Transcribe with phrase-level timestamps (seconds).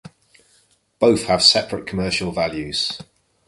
[0.97, 2.97] Both have separate commercial values.